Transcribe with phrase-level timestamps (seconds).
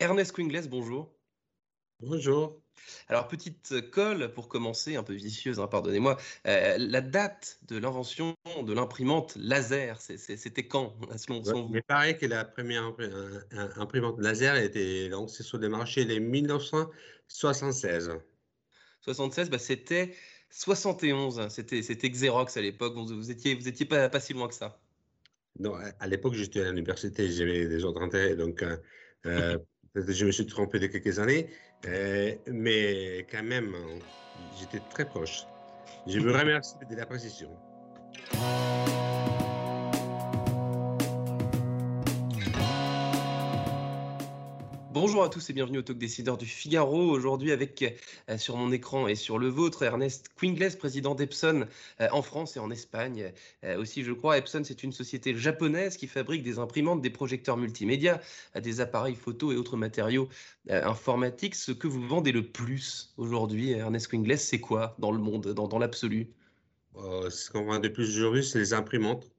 [0.00, 1.14] Ernest Quingles, bonjour.
[2.00, 2.58] Bonjour.
[3.08, 6.16] Alors, petite colle pour commencer, un peu vicieuse, hein, pardonnez-moi.
[6.46, 8.34] Euh, la date de l'invention
[8.64, 12.94] de l'imprimante laser, c'était quand, selon, vous Il paraît que la première
[13.76, 18.12] imprimante laser était lancée sur le marché en 1976.
[19.02, 20.14] 76, bah, c'était
[20.48, 24.54] 71, c'était Xerox à l'époque, vous, vous, étiez, vous étiez pas, pas si loin que
[24.54, 24.80] ça.
[25.58, 28.78] Non, à l'époque, j'étais à l'université, j'avais des autres intérêts, donc euh,
[29.26, 29.58] euh,
[29.94, 31.48] je me suis trompé de quelques années,
[31.86, 33.74] euh, mais quand même,
[34.58, 35.44] j'étais très proche.
[36.06, 37.50] Je vous remercie de la précision.
[45.02, 47.08] Bonjour à tous et bienvenue au Talk Décideur du Figaro.
[47.08, 51.66] Aujourd'hui avec euh, sur mon écran et sur le vôtre Ernest Quingles, président d'Epson
[52.02, 53.32] euh, en France et en Espagne.
[53.64, 57.56] Euh, aussi je crois, Epson c'est une société japonaise qui fabrique des imprimantes, des projecteurs
[57.56, 58.20] multimédia,
[58.54, 60.28] des appareils photo et autres matériaux
[60.68, 61.54] informatiques.
[61.54, 65.66] Ce que vous vendez le plus aujourd'hui, Ernest Quingles, c'est quoi dans le monde, dans,
[65.66, 66.28] dans l'absolu?
[66.94, 69.30] Ce qu'on vend le plus aujourd'hui, c'est les imprimantes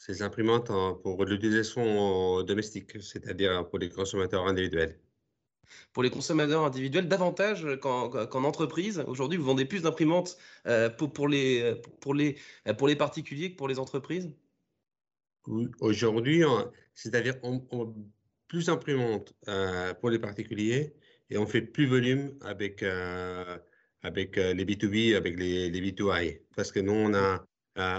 [0.00, 4.98] ces imprimantes pour l'utilisation domestique, c'est-à-dire pour les consommateurs individuels.
[5.92, 9.04] Pour les consommateurs individuels, davantage qu'en entreprise.
[9.06, 12.38] Aujourd'hui, vous vendez plus d'imprimantes euh, pour, les, pour, les,
[12.78, 14.32] pour les particuliers que pour les entreprises?
[15.80, 16.44] Aujourd'hui,
[16.94, 17.94] c'est-à-dire on,
[18.48, 20.94] plus d'imprimantes euh, pour les particuliers
[21.28, 23.58] et on fait plus volume avec, euh,
[24.02, 26.40] avec les B2B, avec les, les B2I.
[26.56, 27.44] Parce que nous, on a,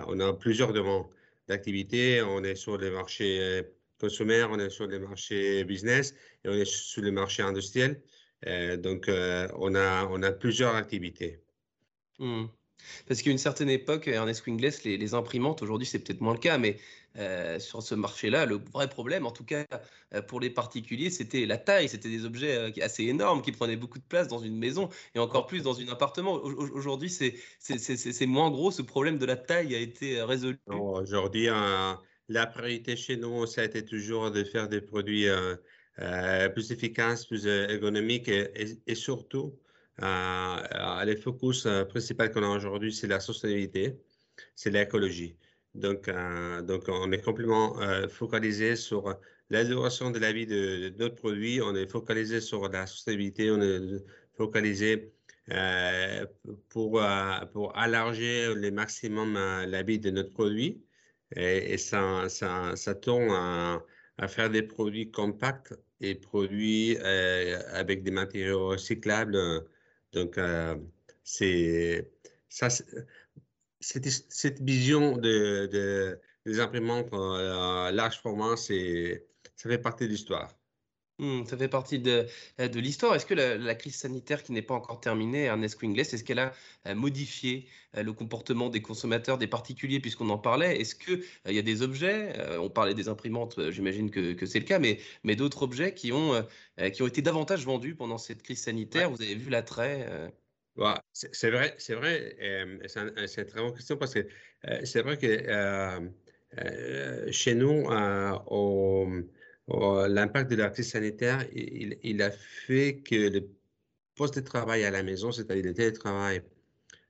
[0.07, 1.05] on a plusieurs demandes
[1.51, 2.21] d'activité.
[2.21, 3.63] On est sur les marchés euh,
[3.99, 8.01] consommateurs, on est sur les marchés business et on est sur les marchés industriels.
[8.47, 11.43] Euh, donc, euh, on, a, on a plusieurs activités.
[12.19, 12.45] Mmh.
[13.07, 16.39] Parce qu'à une certaine époque, Ernest Quingles, les, les imprimantes, aujourd'hui c'est peut-être moins le
[16.39, 16.77] cas, mais
[17.17, 19.65] euh, sur ce marché-là, le vrai problème, en tout cas
[20.13, 21.89] euh, pour les particuliers, c'était la taille.
[21.89, 25.19] C'était des objets euh, assez énormes qui prenaient beaucoup de place dans une maison et
[25.19, 26.35] encore plus dans un appartement.
[26.35, 28.71] Aujourd'hui, c'est moins gros.
[28.71, 30.57] Ce problème de la taille a été résolu.
[30.67, 31.47] Aujourd'hui,
[32.29, 35.27] la priorité chez nous, ça a été toujours de faire des produits
[36.53, 39.53] plus efficaces, plus ergonomiques et, surtout,
[40.01, 43.99] le focus principal qu'on a aujourd'hui, c'est la sustainabilité,
[44.55, 45.37] c'est l'écologie.
[45.75, 49.17] Donc, euh, donc, on est complètement euh, focalisé sur
[49.49, 54.03] l'amélioration de la vie de, notre produit, on est focalisé sur la sustainabilité, on est
[54.35, 55.13] focalisé
[55.51, 56.25] euh,
[56.69, 57.01] pour,
[57.53, 60.83] pour élargir le maximum la vie de notre produit.
[61.35, 68.69] Et, ça, ça, ça, tourne à, faire des produits compacts et produits avec des matériaux
[68.69, 69.37] recyclables.
[70.13, 70.39] Donc,
[71.23, 72.11] c'est
[72.49, 72.69] ça
[73.81, 78.73] cette, vision de, des imprimantes à large format, ça
[79.69, 80.55] fait partie de l'histoire.
[81.21, 82.25] Hmm, ça fait partie de,
[82.57, 83.13] de l'histoire.
[83.13, 86.51] Est-ce que la, crise sanitaire qui n'est pas encore terminée, Ernest Quingles, est-ce qu'elle a
[86.87, 90.81] euh, modifié euh, le comportement des consommateurs, des particuliers, puisqu'on en parlait?
[90.81, 94.57] Est-ce qu'il euh, y a des objets, on parlait des imprimantes, j'imagine que, que c'est
[94.57, 96.43] le cas, mais, mais d'autres objets qui ont,
[96.91, 99.11] qui ont été davantage vendus pendant cette crise sanitaire?
[99.11, 100.31] Vous avez vu l'attrait
[101.13, 102.35] c'est vrai, c'est vrai,
[102.87, 104.27] c'est une très bonne question parce que
[104.85, 106.09] c'est vrai que
[107.31, 107.85] chez nous,
[109.67, 113.49] l'impact de la crise sanitaire, il, a fait que le
[114.15, 116.41] poste de travail à la maison, c'est-à-dire le télétravail,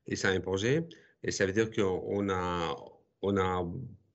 [0.07, 0.81] il s'est imposé.
[1.23, 2.75] Et ça veut dire qu'on a,
[3.22, 3.67] on a,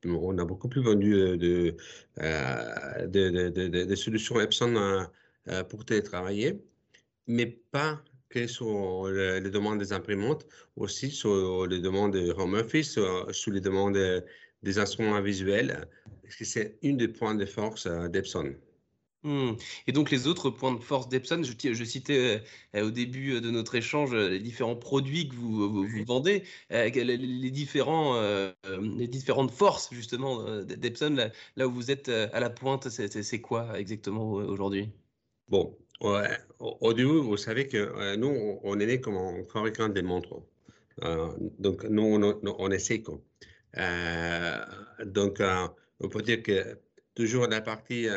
[0.05, 1.77] on a beaucoup plus vendu de,
[3.07, 5.07] de, solutions Epson
[5.69, 6.61] pour télétravailler,
[7.27, 10.47] mais pas que sur les demandes des imprimantes,
[10.77, 14.25] aussi sur les demandes de home office, sur, les demandes
[14.67, 15.89] des instruments visuels,
[16.23, 18.55] parce que c'est une des points de force euh, d'Epson.
[19.23, 19.53] Hmm.
[19.87, 22.43] Et donc les autres points de force d'Epson, je, je, citais
[22.75, 27.51] euh, au début de notre échange euh, les différents produits que vous, vous, vendez, les,
[27.51, 28.21] différents,
[28.79, 33.81] les différentes forces justement d'Epson, là, là, où vous êtes à la pointe, c'est quoi
[33.81, 34.91] exactement aujourd'hui?
[35.49, 36.29] Bon, Ouais,
[36.59, 40.43] au, début, vous savez que euh, nous, on, est né comme un fabricant des montres.
[41.03, 41.29] Euh,
[41.59, 43.01] donc, nous, on, on essaie.
[43.01, 43.15] Quoi.
[43.15, 43.19] Euh,
[43.75, 45.41] donc,
[46.01, 46.79] on peut dire que
[47.15, 48.09] toujours la partie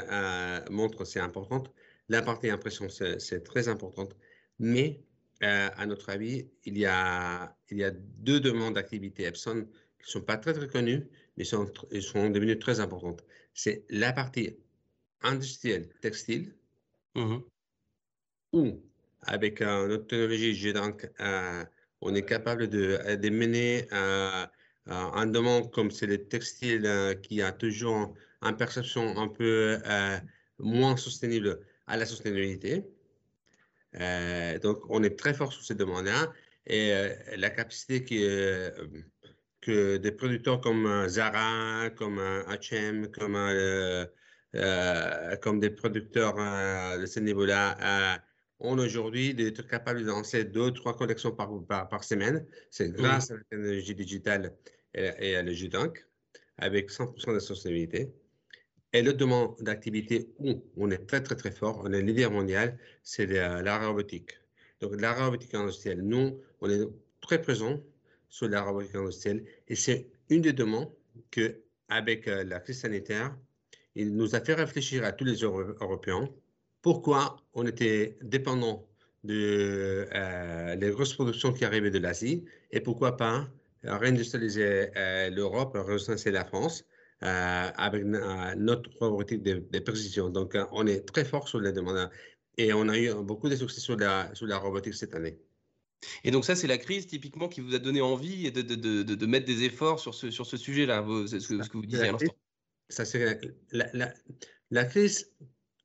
[0.69, 1.71] montre, c'est importante.
[2.09, 4.15] La partie impression, c'est très importante.
[4.59, 5.01] Mais,
[5.41, 9.67] à notre avis, il y a, il y a deux demandes d'activité Epson
[9.99, 11.07] qui ne sont pas très, très connues,
[11.37, 11.71] mais sont,
[12.01, 13.23] sont devenues très importantes.
[13.53, 14.57] C'est la partie
[15.21, 16.55] industrielle textile.
[17.15, 17.39] Mmh
[18.53, 18.81] ou
[19.21, 21.65] avec notre technologie G-Dank, euh,
[22.01, 24.45] on est capable de, euh, de mener euh,
[24.89, 29.77] un domaine comme c'est le textile qui a toujours une perception un peu
[30.59, 32.85] moins soutenable à la sustainabilité.
[34.61, 36.31] donc, on est très fort sur ces domaines-là.
[36.65, 36.91] Et
[37.37, 38.71] la capacité que,
[39.61, 43.37] que des producteurs comme Zara, comme H&M, comme,
[45.41, 46.35] comme des producteurs
[46.99, 48.21] de ce niveau-là
[48.59, 51.49] ont aujourd'hui d'être capables de lancer deux, trois collections par,
[51.89, 52.45] par, semaine.
[52.69, 54.53] C'est grâce à la technologie digitale
[54.93, 55.53] et, le
[56.57, 58.11] avec 100% de sustainabilité.
[58.91, 62.77] Et le domaine d'activité où on est très, très, très fort, on est leader mondial,
[63.03, 64.31] c'est la robotique.
[64.81, 66.87] Donc, la robotique industrielle, nous, on est
[67.21, 67.79] très présent
[68.29, 70.91] sur la robotique industrielle et c'est une des demandes
[71.31, 73.35] que, avec euh, la crise sanitaire,
[73.95, 76.29] il nous a fait réfléchir à tous les Européens
[76.81, 78.87] pourquoi on était dépendant
[79.23, 83.49] de euh, les grosses productions qui arrivaient de l'Asie et pourquoi pas
[83.83, 86.85] réindustrialiser euh, l'Europe, recenser la France
[87.23, 90.29] euh, avec notre robotique de, de, précision.
[90.29, 92.09] Donc, on est très fort sur les demandes
[92.57, 95.39] et on a eu beaucoup de succès sur la, sur la robotique cette année.
[96.23, 99.03] Et donc ça, c'est la crise typiquement qui vous a donné envie de, de, de,
[99.03, 102.11] de mettre des efforts sur ce, sur ce sujet-là, ce, ce, que vous disiez à
[102.13, 102.33] l'instant.
[102.87, 103.39] Ça, c'est
[103.71, 104.13] la, la,
[104.71, 105.29] la, crise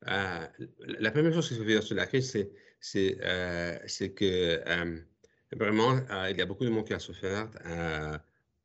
[0.09, 0.47] euh,
[0.79, 2.51] la première chose que je veux dire sur la crise, c'est,
[2.81, 3.79] c'est, euh,
[4.15, 5.01] que euh,
[5.57, 5.99] vraiment,
[6.31, 7.49] il y a beaucoup de monde qui a souffert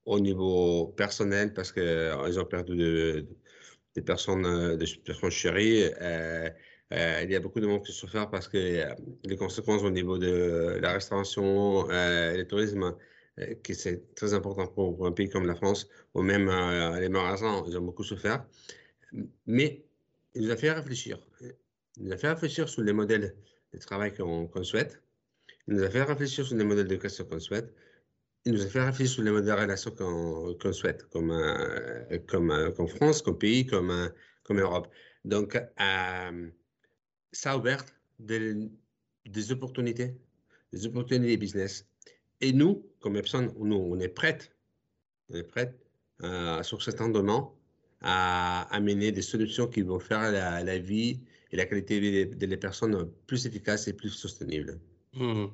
[0.05, 3.25] au niveau personnel parce qu'ils ont perdu
[3.95, 5.91] des personnes, des personnes chéries.
[6.91, 8.57] il y a beaucoup de monde qui a souffert parce que
[9.23, 12.95] les conséquences au niveau de la restauration le tourisme,
[13.63, 16.49] qui c'est très important pour, un pays comme la France, ou même
[16.99, 18.45] les magasins, ils ont beaucoup souffert.
[19.45, 19.83] Mais
[20.35, 21.19] il nous a fait réfléchir.
[21.97, 23.35] Il nous a fait réfléchir sur les modèles
[23.73, 25.01] de travail qu'on souhaite.
[25.69, 27.71] Il nous a fait réfléchir sur les modèles de qu'on souhaite.
[28.43, 32.49] Il nous a fait réfléchir sur les modèles de relation qu'on souhaite, comme, euh, comme,
[32.49, 34.09] euh, France, comme pays, comme, euh,
[34.41, 34.87] comme Europe.
[35.25, 35.61] Donc,
[37.31, 37.85] ça a ouvert
[38.17, 38.55] des,
[39.27, 40.15] des, opportunités,
[40.73, 41.85] des opportunités de business.
[42.41, 44.39] Et nous, comme Epson, nous, on est prêts,
[45.29, 45.77] on est prêts
[46.63, 47.45] sur certains domaines
[48.01, 51.21] à amener des solutions qui vont faire la, vie
[51.51, 54.79] et la qualité de vie des personnes plus efficaces et plus soutenables.
[55.13, 55.47] Mmh.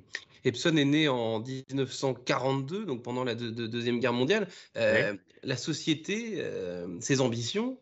[0.45, 4.47] Epson est né en 1942, donc pendant la Deuxième Guerre mondiale.
[4.77, 7.79] Euh, la société, euh, ses ambitions,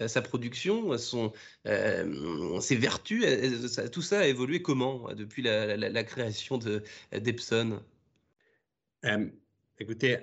[0.00, 1.32] euh, sa production, son,
[1.64, 3.24] ses vertus,
[3.92, 6.58] tout ça a évolué comment depuis la, création
[7.12, 7.80] d'Epson?
[9.78, 10.18] Écoutez,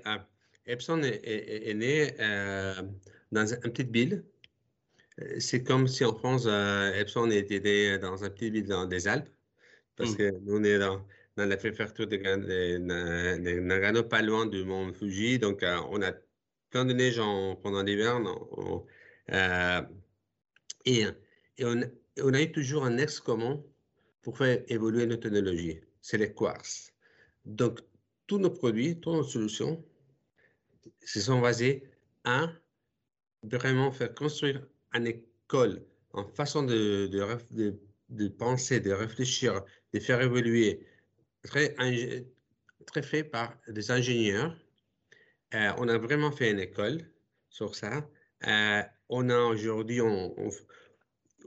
[0.66, 2.12] Epson est, est né
[3.32, 4.26] dans une petite ville.
[5.40, 6.48] C'est comme si en France,
[6.96, 9.30] Epson était dans une petite ville dans des Alpes,
[9.98, 10.18] parce mmh.
[10.18, 11.06] que nous, on est dans,
[11.36, 12.78] dans la préfecture de,
[13.60, 15.40] Nagano, pas loin du mont Fuji.
[15.40, 16.14] Donc, euh, on a
[16.70, 17.20] plein de neige
[17.62, 18.22] pendant l'hiver.
[20.86, 21.06] et,
[21.58, 21.82] et on,
[22.22, 23.62] on, a eu toujours un ex commun
[24.22, 25.82] pour faire évoluer notre technologie.
[26.02, 26.94] C'est les quartz.
[27.46, 27.82] Donc,
[28.28, 29.84] tous nos produits, toutes nos solutions
[31.04, 31.84] se sont basés
[32.24, 32.52] à
[33.44, 37.80] vraiment faire construire une école en façon de, de, de,
[38.38, 39.64] penser, de réfléchir,
[39.94, 40.86] de faire évoluer,
[41.44, 41.76] très,
[42.86, 44.58] très fait par des ingénieurs.
[45.54, 47.02] Euh, on a vraiment fait une école
[47.50, 48.08] sur ça.
[48.48, 50.36] Euh, on a aujourd'hui, on,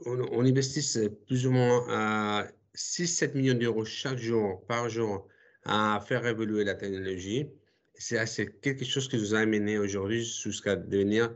[0.05, 5.27] on, investit plus ou moins à 6-7 millions d'euros chaque jour, par jour,
[5.63, 7.47] à faire évoluer la technologie.
[7.93, 11.31] C'est quelque chose qui nous a amené aujourd'hui jusqu'à devenir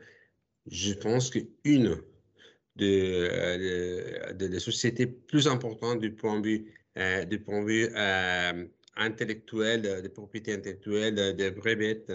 [0.67, 2.01] je pense qu'une
[2.75, 7.67] des euh, de, de, sociétés plus importantes du point de vue, euh, du point de
[7.67, 8.65] vue euh,
[8.97, 12.11] intellectuel, de propriété intellectuelle, de brevets,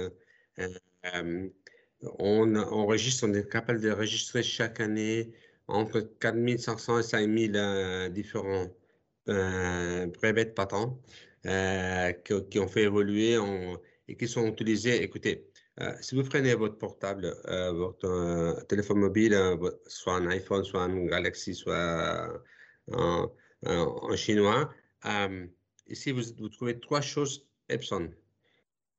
[2.19, 5.33] on enregistre, on est capable de registrer chaque année
[5.69, 8.69] entre 4500 et 5000 différents
[9.26, 10.99] brevets patents
[11.45, 13.37] qui, qui, ont fait évoluer
[14.09, 15.02] et qui sont utilisés.
[15.02, 15.50] Écoutez,
[16.01, 19.37] si vous prenez votre portable, euh, votre euh, téléphone mobile,
[19.87, 22.43] soit un iPhone, soit un Galaxy, soit
[22.93, 23.31] un,
[24.17, 24.73] chinois,
[25.87, 28.11] ici vous, trouvez trois choses Epson.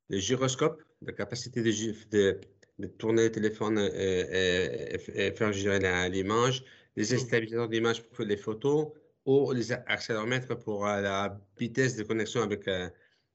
[0.09, 2.39] Le gyroscope, la capacité de,
[2.79, 6.63] de, tourner le téléphone et, faire gérer l'image,
[6.95, 7.17] les mmh.
[7.17, 8.87] stabilisateurs d'image pour faire les photos,
[9.25, 12.67] ou les accéléromètres pour la vitesse de connexion avec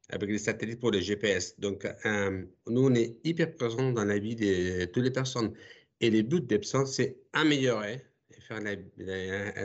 [0.09, 1.59] avec les satellites pour le GPS.
[1.59, 5.53] Donc, euh, nous, on est hyper présents dans la vie de toutes les personnes.
[6.01, 8.03] Et le but d'Epson, c'est améliorer,
[8.41, 8.77] faire, la,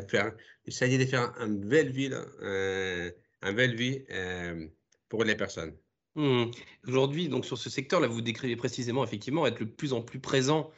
[0.08, 2.10] faire, essayer de faire une belle vie,
[2.42, 4.68] euh, belle vie euh,
[5.10, 5.76] pour les personnes.
[6.16, 6.46] Mmh.
[6.88, 10.72] Aujourd'hui, donc sur ce secteur-là, vous décrivez précisément effectivement être le plus en plus présent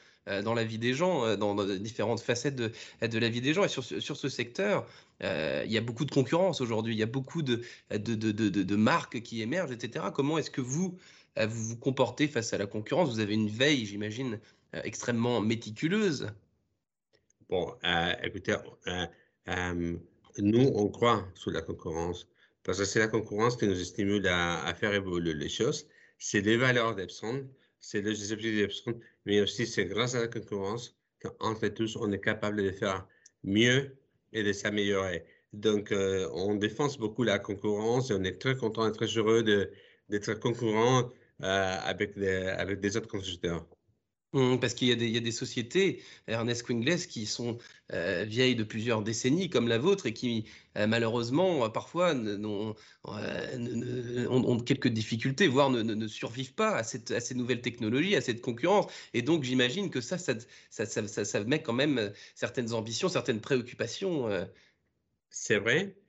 [0.44, 2.72] dans la vie des gens, dans, différentes facettes de,
[3.02, 3.66] de, la vie des gens.
[3.66, 4.88] Et sur, sur ce secteur,
[5.22, 7.62] il y a beaucoup de concurrence aujourd'hui, il y a beaucoup de,
[7.92, 10.06] de, de, marques qui émergent, etc.
[10.14, 10.98] Comment est-ce que vous,
[11.36, 13.10] vous vous comportez face à la concurrence?
[13.10, 14.40] Vous avez une veille, j'imagine,
[14.72, 16.32] extrêmement méticuleuse.
[17.50, 17.76] Bon,
[18.24, 18.56] écoutez,
[20.40, 22.28] nous, on croit sur la concurrence
[22.64, 25.88] parce que c'est la concurrence qui nous stimule à, faire évoluer les choses.
[26.18, 27.48] C'est les valeurs d'Epson,
[27.80, 32.20] c'est les objectifs d'Epson, mais aussi c'est grâce à la concurrence qu'entre tous, on est
[32.22, 33.08] capable de faire
[33.44, 33.98] mieux
[34.32, 35.26] et de s'améliorer.
[35.54, 39.44] Donc, euh, on défense beaucoup la concurrence et on est très content et très heureux
[39.44, 41.12] d'être concurrent
[41.44, 43.68] euh, avec, avec des autres constructeurs.
[44.34, 47.60] Mmh, parce qu'il y, a des sociétés, Ernest Quingless, qui sont
[47.92, 52.76] euh, vieilles de plusieurs décennies, comme la vôtre, et qui, euh, malheureusement, parfois ont,
[54.66, 58.92] quelques difficultés, voire ne, survivent pas à, ces nouvelles technologies, à cette concurrence.
[59.14, 64.28] Et donc, j'imagine que ça ça, met quand même certaines ambitions, certaines préoccupations.
[64.30, 64.46] Euh.
[65.30, 66.03] C'est vrai, euh, euh,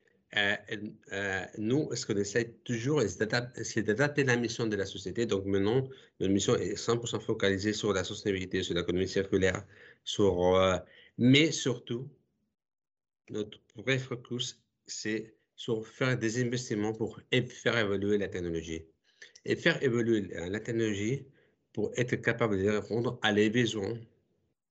[1.58, 5.26] nous, ce qu'on essaie toujours, c'est d'adapter la mission de la société.
[5.26, 5.88] Donc maintenant,
[6.20, 9.64] notre mission est 100% focalisée sur la sustainabilité, sur l'économie circulaire,
[10.04, 10.76] sur, euh,
[11.18, 12.08] mais surtout,
[13.30, 18.82] notre vrai focus, c'est sur faire des investissements pour faire évoluer la technologie.
[19.44, 21.26] Et faire évoluer la technologie
[21.72, 23.98] pour être capable de répondre à les besoins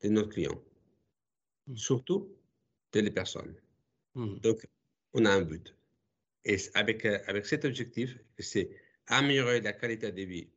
[0.02, 0.62] de nos clients,
[1.68, 1.76] mmh.
[1.76, 2.30] surtout
[2.92, 3.56] de les personnes.
[4.16, 4.40] Mmh.
[4.40, 4.68] Donc,
[5.14, 5.76] on a un but.
[6.46, 8.70] Et avec, euh, avec cet objectif, c'est
[9.08, 10.50] améliorer la qualité de vie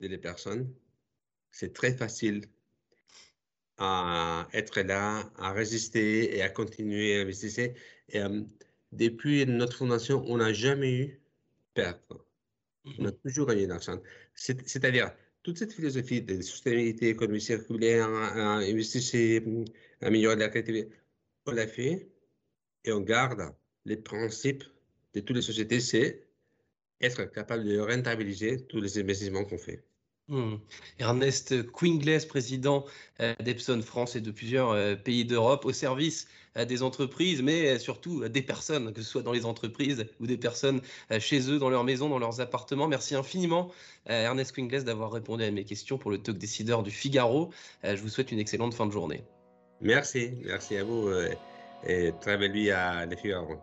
[0.00, 0.72] des personnes.
[1.50, 2.42] C'est très facile
[3.78, 7.74] à être là, à résister et à continuer à investir.
[8.08, 8.42] Et, euh,
[8.92, 11.20] depuis notre fondation, on n'a jamais eu
[11.74, 12.12] perte.
[12.98, 13.18] On a mhm.
[13.24, 14.00] toujours gagné de l'argent.
[14.34, 15.12] C'est-à-dire,
[15.42, 19.42] toute cette philosophie de sustainabilité, économie circulaire, investir,
[20.00, 20.88] améliorer la qualité de vie,
[21.46, 22.08] on l'a fait
[22.84, 23.52] et on garde
[23.84, 24.64] les principes
[25.14, 26.28] de toutes les sociétés, c'est
[27.00, 29.84] être capable de rentabiliser tous les investissements qu'on fait.
[30.28, 30.56] Hmm.
[30.98, 32.84] Ernest Quingles, président
[33.20, 37.78] euh, d'Epson France et de plusieurs euh, pays d'Europe, au service euh, des entreprises, mais
[37.78, 40.82] surtout des personnes, que ce soit dans les entreprises ou des personnes
[41.18, 42.88] chez eux, dans leur maison, dans leurs appartements.
[42.88, 43.72] Merci infiniment,
[44.06, 47.50] Ernest Quingles, d'avoir répondu à mes questions pour le talk décideur du Figaro.
[47.82, 49.24] Je vous souhaite une excellente fin de journée.
[49.80, 51.08] Merci, merci à vous
[51.84, 53.56] et très belle nuit à Le Figaro.